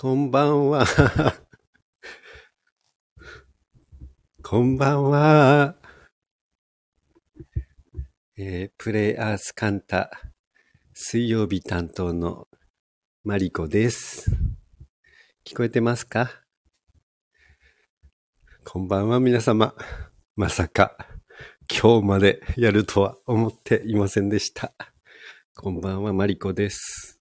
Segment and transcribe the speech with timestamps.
[0.00, 0.86] こんばんは。
[4.42, 5.76] こんばんは。
[8.38, 10.10] えープレイアースカンタ
[10.94, 12.48] 水曜日担当の
[13.24, 14.30] マリコです。
[15.44, 16.46] 聞こえてますか？
[18.64, 19.74] こんばんは皆様。
[20.34, 20.96] まさか
[21.68, 24.72] 今日までやるとは思っていませんでした。
[25.54, 27.19] こんばんはマリコです。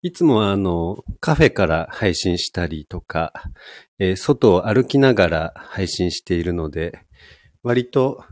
[0.00, 3.32] いつもあの、カフェから配信したりとか、
[3.98, 7.00] えー外を歩きながら配信しているので、
[7.64, 8.22] 割と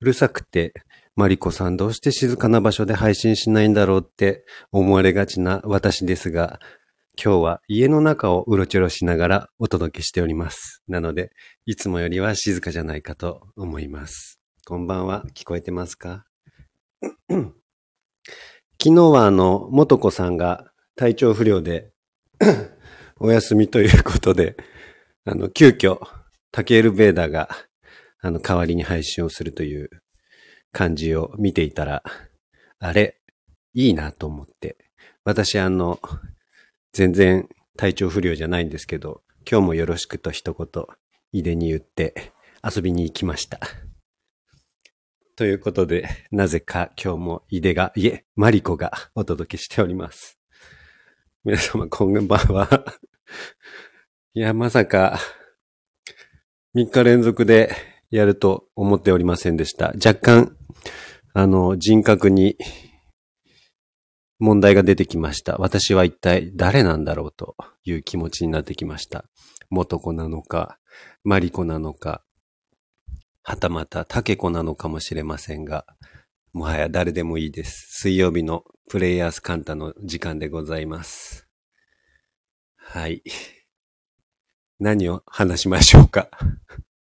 [0.00, 0.74] うるさくて、
[1.14, 6.58] マリコさんどうして静かな場所で配信しないんだろうって思われがちな私ですが、
[7.22, 10.82] 今日は家の中をうろちょろしながらお届けしております。
[10.88, 11.30] なので、
[11.66, 14.40] いつもよりは静かじゃないかと思います。
[14.66, 16.26] こんばんは、聞こえてますか？
[17.30, 17.54] 昨
[18.82, 21.92] 日はあの、元子さんが体調不良で
[23.20, 24.56] お休みということで、
[25.24, 26.00] あの、急遽、
[26.50, 27.50] タケール・ベーダーが、
[28.20, 29.90] あの、代わりに配信をするという
[30.72, 32.02] 感じを見ていたら、
[32.78, 33.20] あれ、
[33.74, 34.78] いいなと思って。
[35.22, 36.00] 私、あの、
[36.92, 40.84] 全然体調不良じゃないんですけど、今日もよろしくと一言、
[41.32, 42.32] 井出に言って
[42.64, 43.60] 遊びに行きました。
[45.36, 50.35] ということで、なぜか今日も井出が、いえ、マリコがお届けしております。
[51.46, 52.68] 皆様、こんばんは。
[54.34, 55.20] いや、まさか、
[56.74, 57.72] 3日連続で
[58.10, 59.92] やると思っておりませんでした。
[60.04, 60.56] 若干、
[61.34, 62.56] あの、人格に
[64.40, 65.56] 問題が出てきました。
[65.58, 67.54] 私は一体誰なんだろうと
[67.84, 69.24] いう気持ちになってきました。
[69.70, 70.80] 元子なのか、
[71.22, 72.24] マリコなのか、
[73.44, 75.86] はたまたタケコなのかもしれませんが、
[76.56, 78.00] もはや誰でもいいです。
[78.00, 81.46] 水曜日のプレイヤースカンタの時間でございます。
[82.78, 83.22] はい。
[84.80, 86.30] 何を話しましょうか？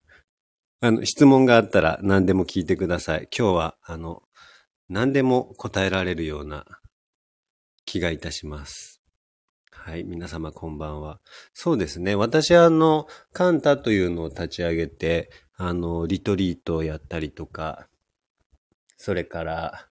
[0.81, 3.27] あの、質問があったら何でも聞いてください。
[3.35, 4.21] 今日は、あの、
[4.87, 6.67] 何でも答えられるような
[7.85, 9.01] 気がいたします。
[9.71, 10.03] はい。
[10.03, 11.21] 皆様こんばんは。
[11.53, 12.13] そうですね。
[12.13, 17.88] 私はあの、カンタというのを立ち上げて、あの、リトリートをやったりとか、
[18.99, 19.87] それから、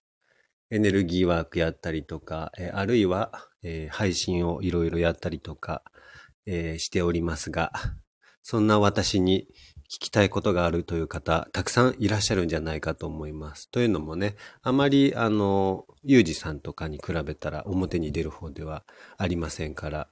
[0.71, 5.83] エネルギーワークやったりとか、えあるいは、え配信をいろいろやったりとか、
[6.45, 7.73] えしておりますが、
[8.43, 9.49] そんな私に
[9.91, 13.71] 聞きたいことがあるという方、たくさんいらっしゃるんじゃないかと思います。
[13.71, 18.85] というのもね、あまり、あの、ゆうじさんとかに比べたら表に出る方では
[19.17, 20.09] ありませんから、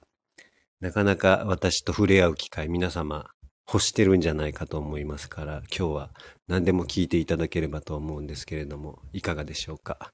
[0.79, 3.29] なかなか私と触れ合う機会、皆様
[3.67, 6.09] 欲してるんじゃないかと思いますから、今日は
[6.47, 10.13] 何でも聞いていただければと思うんですけれども、いかがでしょうか？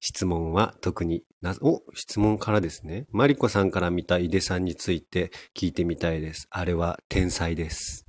[0.00, 3.06] 質問は特にな、お、質問からですね。
[3.10, 6.46] マリコさんから見た井出さんについて聞いてみたいです。
[6.50, 8.06] あれは天才です。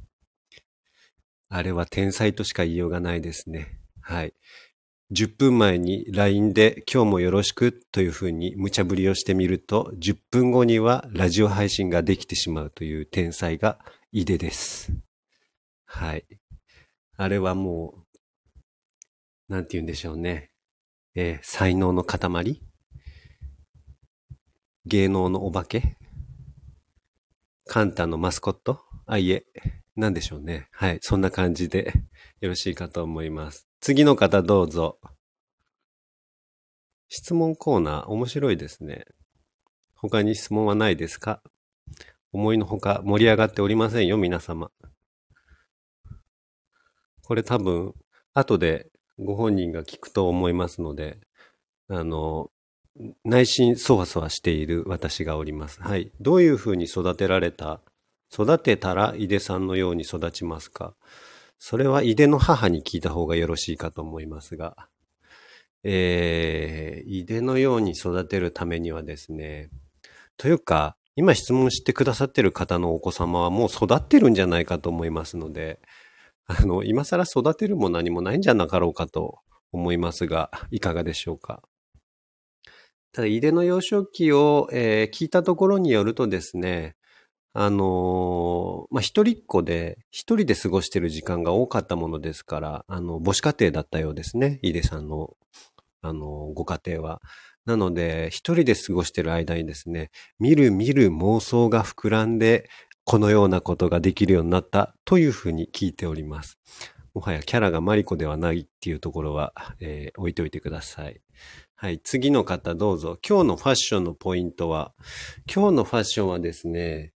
[1.49, 3.79] あれは天才としか言いようがないですね。
[4.01, 4.33] はい。
[5.13, 13.77] 10分前に LINE で今日もよろしくというふうに無茶ぶりをしてみると、10分後にはラジオ配信ができてしまうという天才が
[14.11, 14.91] 井出です。
[15.85, 16.25] はい。
[17.15, 17.93] あれはも
[19.49, 20.49] う、なんて言うんでしょうね。
[21.13, 22.59] えー才能の塊？
[24.87, 25.95] 芸能のお化け？
[27.67, 28.81] カンタのマスコット？
[29.05, 29.45] あ、いえ、
[29.95, 30.69] なんでしょうね。
[30.71, 30.97] はい。
[31.01, 31.93] そんな感じで
[32.41, 33.67] よろしいかと思います。
[33.85, 34.97] 次の方どうぞ。
[37.09, 39.03] 質問コーナー、面白いですね。
[39.93, 41.41] 他に質問はないですか？
[42.31, 44.71] 思いのほか盛り上がっておりませんよ、皆様。
[47.23, 47.93] これ多分、
[48.33, 48.87] 後で
[49.19, 51.19] ご本人が聞くと思いますので、
[51.89, 52.51] あの、
[53.25, 55.81] 内心そわそわしている私がおります。
[55.81, 56.13] はい。
[56.21, 57.81] どういうふうに育てられた
[58.31, 60.95] 育てたら井出さんのように育ちますか？
[61.59, 64.89] それは井出の母に聞いた方がよろしいかと思いますが、
[65.83, 69.69] えー、井出のように育てるためにはですね、
[70.37, 75.79] というか、今質問してくださってる方のお子様はもう育ってるんじゃないかと思いますので、
[76.45, 79.39] あの、今更育てるも何もないんじゃなかろうかと
[79.71, 81.61] 思いますが、いかがでしょうか。
[83.11, 86.95] ただ、井出の幼少期を、えー聞いたところによるとですね、
[87.55, 95.35] あのーまあ、一人っ子で、一人で過ごしてる時間が多かったものですから、あの、母子家庭だったようですね、井出さんの、
[96.01, 97.21] あのーご家庭は。
[97.65, 100.09] なので、一人で過ごしてる間にですね、
[100.39, 102.69] 見る見る妄想が膨らんで、
[103.05, 106.57] このようなことができるようになったというふうに聞いております。
[107.13, 111.21] もはやキャラがマリコではないっていうところは、えー、置いておいてください。
[111.75, 111.99] はい。
[111.99, 113.17] 次の方どうぞ。
[113.27, 114.93] 今日のファッションのポイントは、
[115.53, 117.13] 今日のファッションはですね、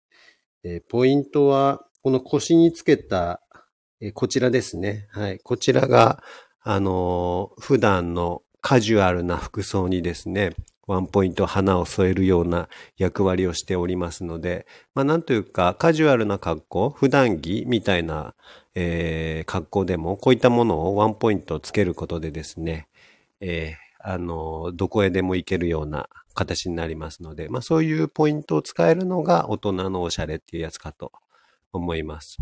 [0.69, 3.41] え、ポイントは、この腰につけた、
[4.01, 5.07] え、こちらですね。
[5.13, 5.39] はい。
[5.39, 6.23] こちらが、
[6.61, 10.57] あのー、普段のカジュアルな服装にですね、
[10.89, 18.35] ワンポイント花を添えるような役割をしておりますので、まあなんというかカジュアルな格好、普段着みたいな、
[18.75, 22.89] えー、格好でもこういったものをワンポイントつけることでですね、
[23.41, 31.11] えー、あの、どこへでも行けるような形になりますので、まあそういうポイントを使えるのが大人のおしゃれっていうやつかと
[31.73, 32.37] 思います。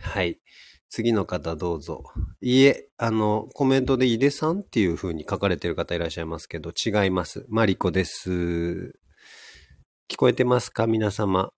[0.00, 0.40] はい。
[0.88, 2.04] 次の方どうぞ。
[2.40, 7.44] いえ、あの、コメントで井出さんっていう風に書かれてる方いらっしゃいますけど、違います。
[7.50, 8.98] マリコです。
[10.08, 10.86] 聞こえてますか？
[10.86, 11.52] 皆様。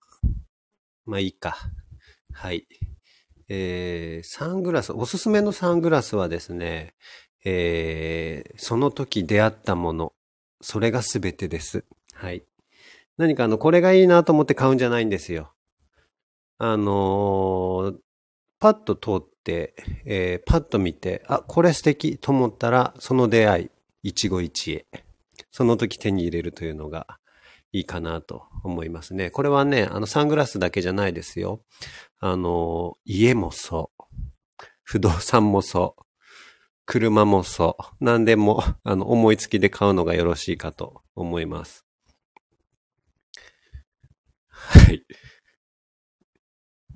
[1.05, 1.55] まあいいか。
[2.33, 2.67] はい。
[3.47, 6.93] えー、サングラス、おすすめのサングラスはですね、
[7.45, 10.13] えー、その時出会ったもの、
[10.61, 11.85] それが全てです。
[12.13, 12.43] はい。
[13.17, 15.53] 何かあの、これがいいなと思って買うんじゃないんですよ。
[16.57, 17.95] あのー、
[18.59, 19.75] パッと通って、
[20.05, 23.69] えー、パッと見て、あ、これ素敵と思ったら、その出会い、
[24.03, 25.03] 一期一会。
[25.51, 27.19] その時手に入れるというのが
[27.71, 29.31] いいかなと思いますね。
[29.31, 31.61] これはね、あの、サングラスだけじゃないですよ。
[32.19, 34.03] あの、家もそう。
[34.83, 36.03] 不動産もそう。
[36.85, 37.83] 車もそう。
[38.03, 41.85] 何でも、あの、思いつきで買うのがよろしいかと思います。
[44.49, 45.03] はい。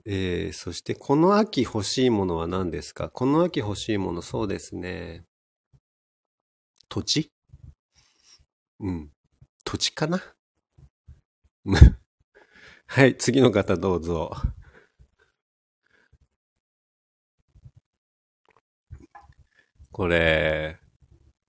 [0.06, 3.10] えー、そしてこの秋欲しいものは何ですか？
[3.10, 5.25] この秋欲しいもの、そうですね。
[6.89, 7.31] 土地？
[8.80, 9.12] うん。
[9.66, 10.22] 土地かな？
[12.88, 14.31] はい、次の方どうぞ。
[19.98, 20.78] これ、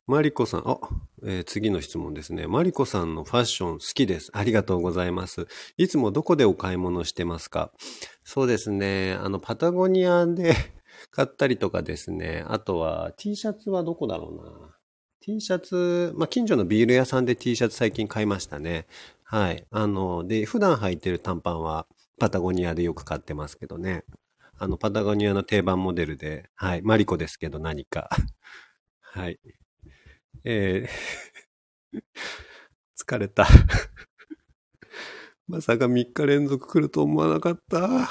[0.06, 0.78] マリコさん、あ、
[1.22, 2.46] えー、次の質問ですね。
[2.46, 4.30] マリコさんのファッション好きです。
[4.32, 5.46] ありがとうございます。
[5.76, 7.72] いつもどこでお買い物してますか？
[8.24, 9.18] そうですね。
[9.20, 10.54] あの、パタゴニアで
[11.12, 12.42] 買ったりとかですね。
[12.48, 14.78] あとは T シャツはどこだろうな。
[15.20, 18.86] T シャツ、まあ、近所のビール屋さんで T シャツ最近買いましたね。
[19.24, 19.66] はい。
[19.70, 21.86] あの、で、普段履いてる短パンは
[22.18, 24.04] パタゴニアでよく買ってますけどね。
[24.60, 26.82] あの、パタゴニアの定番モデルで、はい。
[26.82, 28.08] マリコですけど何か。
[29.00, 29.38] はい。
[30.44, 31.98] えー、
[32.98, 33.46] 疲れた。
[35.46, 38.08] まさか3日連続来ると思わなかった。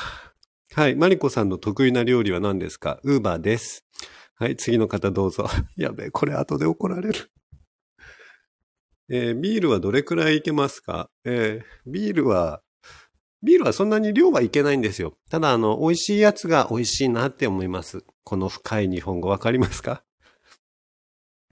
[0.73, 0.95] はい。
[0.95, 2.99] マリコさんの得意な料理は何ですか？
[3.03, 3.85] ウーバーです。
[4.35, 4.55] はい。
[4.55, 5.47] 次の方どうぞ。
[5.75, 7.29] やべえ、これ後で怒られる。
[9.09, 11.09] えー、ビールはどれくらいいけますか？
[11.25, 12.61] えー、ビールは、
[13.43, 15.13] ビールはそんなに量はいけないんですよ。
[15.29, 18.03] ただ、あの、美味しいやつが美味しいなって思います。
[18.23, 20.03] この深い日本語わかりますか？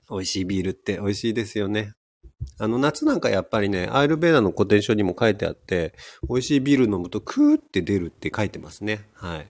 [0.09, 1.93] 美味しいビールって美味しいですよね。
[2.59, 5.93] あの、夏なんかやっぱりね、アイルベーダの古典書にも書いてあって、
[6.29, 9.07] 美味しいビール飲むとクーって出るって書いてますね。
[9.13, 9.47] はい。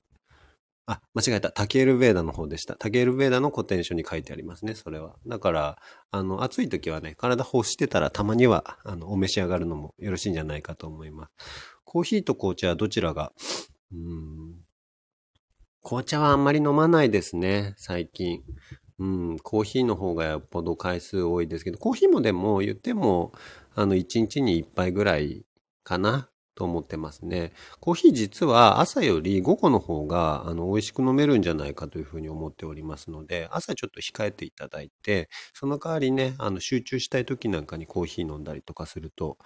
[0.88, 1.51] あ、間違えた。
[1.51, 2.75] タケールベーダの方でした。
[2.75, 5.15] タケールベーダの古典書に書いてありますね、それは。
[5.25, 5.77] だから、
[6.12, 11.75] あの、暑い時はね、体干してたらたまには、あの、お召し上がるのもよろしいんじゃないかと思います。
[11.86, 13.32] コーヒーと紅茶はどちらが、
[13.94, 14.56] うん、
[15.82, 18.42] 紅茶はあんまり飲まないですね、最近。
[18.98, 23.34] うん、コーヒーの方がよっぽど回数多いですけど、コーヒーもでも言っても、
[23.75, 25.46] あの、1日に1杯ぐらい
[25.84, 26.30] かな。
[26.55, 27.51] と思ってますね。
[27.81, 39.38] コーヒー実は朝より午後の方が、あの、美味しく飲めるんじゃないかというふうに思っておりますので、朝ちょっと控えていただいて、その代わりね、あの、集中したい時なんかにコーヒー飲んだりとかすると、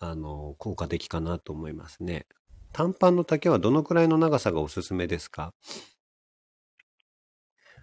[0.00, 2.26] あの、効果的かなと思いますね。
[2.72, 5.52] 短パンの丈はどのくらいの長さがおすすめですか？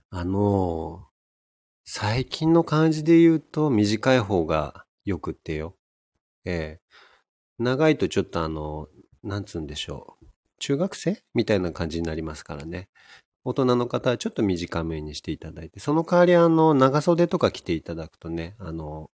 [0.09, 1.07] あの、
[1.85, 5.75] 最近の感じで言うと短い方がよくってよ。
[6.45, 6.81] ええ
[7.62, 8.88] 長いとちょっとあの、
[9.24, 10.25] なんつうんでしょう。
[10.60, 12.89] 中学生みたいな感じになりますからね。
[13.44, 19.10] 大人の方はちょっと短めにしていただいて、その代わりあの、長袖とか着ていただくとね、あの、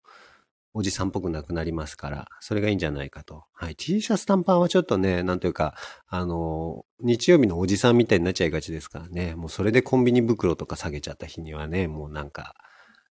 [0.74, 3.46] おじさんっぽくなくなりますから、それがいいんじゃないかと。
[3.54, 3.76] はい。
[3.76, 5.76] T シャツ短パンはちょっとね、なんというか、
[6.08, 9.36] あの、日曜日のおじさんみたいになっちゃいがちですからね。
[9.36, 12.54] もうそれでコンビニ袋とか下げちゃった日にはね、もうなんか、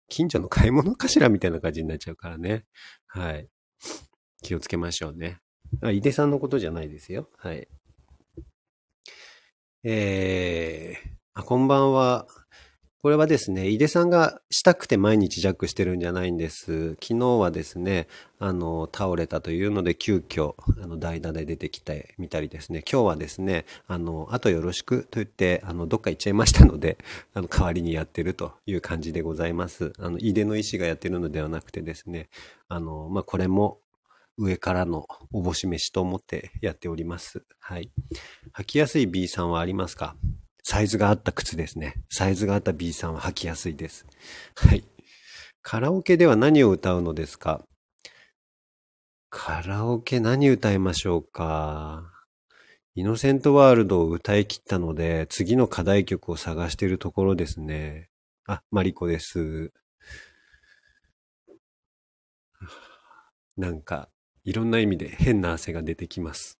[0.10, 2.66] 近所の買い物かしらみたいな感じになっちゃうからね。
[3.08, 3.48] はい。
[4.42, 5.40] 気をつけましょうね。
[5.82, 7.30] あ、井出さんのことじゃないですよ。
[7.38, 7.68] はい。
[9.84, 12.28] えー、あ、こんばんは。
[13.02, 16.92] これはですね、井出さんがしたくて毎日ジャックしてるんじゃないんです。
[17.02, 18.08] 昨日はですね、
[18.38, 27.00] あの、倒れたというので、急遽、あの、代打で出てきてみたりですね、今日はですね、あの、あとよろしくと言って、あの、どっか行っちゃいましたので、
[27.34, 29.94] あの、代わりにやってるという感じでございます。
[29.98, 32.30] あの、井出の医師がやってるのではなくてですね、
[32.68, 33.81] あの、まあ、これも、
[34.42, 37.46] 上からのおぼし飯と思ってやっております。
[37.60, 37.92] はい。
[38.58, 40.16] 履きやすい B さんはありますか？
[40.64, 42.04] サイズがあった靴ですね。
[42.10, 44.08] サイズがあった B さんは履きやすいです。
[44.56, 44.84] はい。
[45.62, 47.64] カラオケでは何を歌うのですか？
[49.30, 52.12] カラオケ何歌いましょうか？
[52.96, 58.10] イノセントワールドを歌い切ったので、次の課題曲を探しているところですね。
[58.48, 59.72] あ、マリコです。
[63.56, 64.10] なんか、
[64.44, 66.60] いろんな意味で変な汗が出てきます。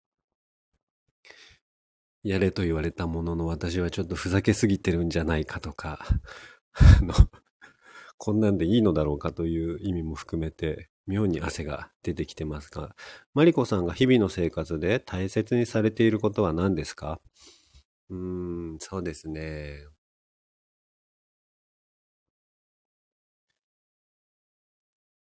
[2.24, 5.98] やれと言われたものの私はちょっとふざけすぎてるんじゃないかとか、
[6.74, 7.14] あの、
[8.18, 12.94] こんなんでいいのだろうかという意味も含めて、妙に汗が出てきてますが、
[13.34, 17.20] マリコさんが日々の生活で大切にされていることは何ですか？
[18.10, 18.18] うー
[18.76, 19.86] ん、そうですね。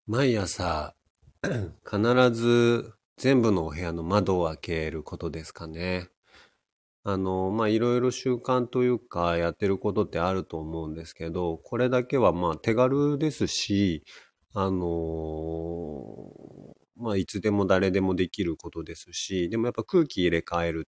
[0.08, 0.96] 毎朝、
[1.84, 6.08] 必ず全部のお部屋の窓を開けることですかね。
[7.04, 14.04] あの、ま、いろいろ習慣というか、やってることってあると思うんですけど、これだけはま手軽ですし、
[14.54, 16.32] あの
[16.96, 20.88] まあ、いつでも誰でもできることですし、でもやっぱ空気入れ替える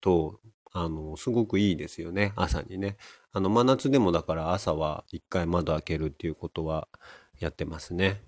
[0.00, 0.40] と、
[0.72, 2.96] あの、すごくいいですよね、朝にね。
[3.32, 6.88] あの、真夏でもだから朝は一回窓開けるっていうことは
[7.40, 8.22] やってますね。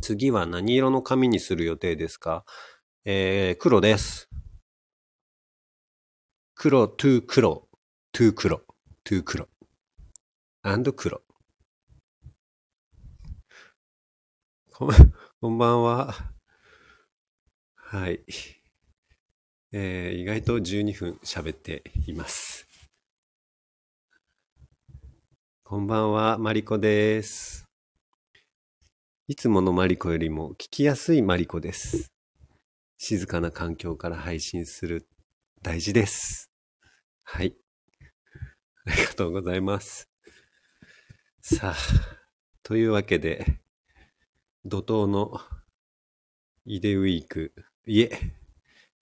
[0.00, 2.44] 次は何色の紙にする予定ですか？
[3.04, 4.28] えー、黒です。
[6.54, 7.68] 黒、 to 黒、
[8.12, 9.48] to 黒、 to 黒、
[10.62, 11.22] and 黒。
[14.72, 14.88] こん
[15.40, 16.14] こんばんは。
[17.76, 18.24] はい。
[19.72, 22.66] えー、意外と12分喋っています。
[25.62, 27.67] こんばんは、マリコです。
[29.30, 32.10] いつものマリコよりも聞きやすいマリコです。
[32.96, 35.06] 静かな環境から配信する
[35.62, 36.50] 大事です。
[37.24, 37.54] はい。
[38.86, 40.08] ありがとうございます。
[41.42, 41.76] さあ、
[42.62, 43.60] というわけで、
[44.64, 45.38] 怒涛の
[46.64, 47.52] イデウィーク、
[47.84, 48.18] いえ、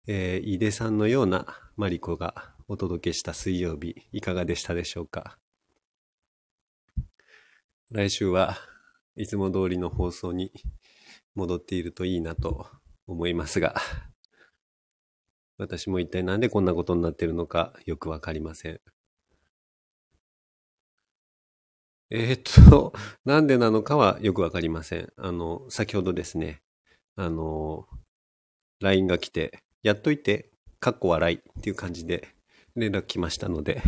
[0.09, 5.39] えー、井出さんのようなマリコがお届けした水曜日、いかがでしたでしょうか？
[7.93, 8.57] 来週は
[9.17, 10.53] いつも通りの放送に
[11.35, 12.69] 戻っているといいなと
[13.07, 13.75] 思いますが、
[15.59, 18.81] 私も一体なんでこんなことになっているのかよくわかりません。
[22.11, 22.93] えー、っと、
[23.25, 25.13] なんでなのかはよくわかりません。
[25.17, 26.63] あの、先ほどですね、
[27.17, 27.89] あの、
[28.81, 32.29] LINE が来て、やっといて、かっこ笑いっていう感じで
[32.77, 33.83] 連絡来ましたので、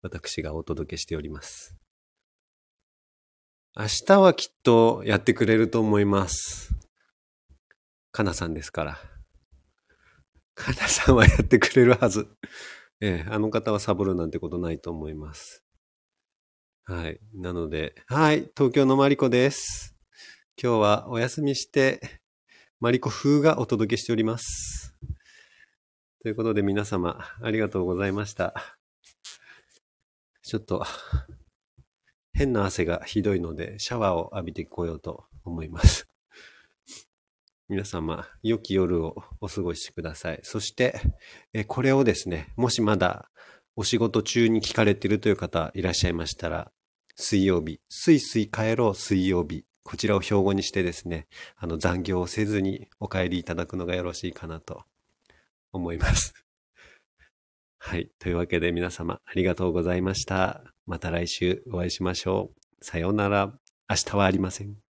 [0.00, 1.76] 私がお届けしております。
[3.80, 6.74] 明日はきっとやってくれると思います。
[8.10, 8.98] かなさんですから。
[10.56, 12.26] かなさんはやってくれるはず。
[13.00, 15.62] ええ、あの方はサボるなんてことないと思います。
[16.86, 17.20] はい。
[17.36, 18.50] なので、はい。
[18.56, 19.94] 東京のマリコです。
[20.60, 22.00] 今日はお休みして、
[22.80, 24.96] マリコ風がお届けしております。
[26.20, 28.54] ということで皆様、ありがとうございました。
[30.42, 30.84] ちょっと、
[32.32, 36.08] 変な汗がひどいので、シャワーを浴びてこようと思います。
[37.68, 40.40] 皆様、良き夜をお過ごしください。
[40.42, 41.00] そして、
[41.52, 43.30] えこれをですね、もしまだ
[43.76, 46.72] お仕事中に聞かれているという方いらっしゃいましたら、
[47.16, 54.84] 水曜日、すいすい帰ろう水曜日、こちらを標語にしてですね、あの残業をせずにお帰りいただくのがよろしいかなと
[55.72, 56.34] 思います。
[57.78, 58.10] はい。
[58.18, 60.77] というわけで皆様ありがとうございました。
[60.88, 62.84] また来週お会いしましょう。
[62.84, 63.52] さようなら。
[63.90, 64.87] 明日はありません。